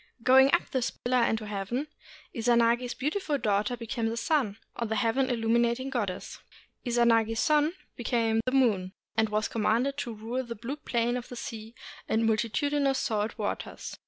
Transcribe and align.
Going 0.23 0.51
up 0.51 0.67
this 0.71 0.89
pillar 0.89 1.21
into 1.25 1.45
heaven, 1.45 1.85
Izanagi's 2.33 2.95
beautiful 2.95 3.37
daughter 3.37 3.77
became 3.77 4.07
the 4.09 4.17
sun, 4.17 4.57
or 4.75 4.87
the 4.87 4.95
Heaven 4.95 5.29
illuminating 5.29 5.91
Goddess. 5.91 6.39
Izanagi's 6.83 7.39
son 7.39 7.73
became 7.95 8.41
the 8.45 8.51
moon, 8.51 8.93
and 9.15 9.29
was 9.29 9.47
commanded 9.47 9.97
to 9.97 10.13
rule 10.15 10.43
the 10.43 10.55
blue 10.55 10.77
plane 10.77 11.17
of 11.17 11.29
the 11.29 11.35
sea 11.35 11.75
and 12.09 12.25
multitudinous 12.25 12.97
salt 12.97 13.37
waters. 13.37 13.95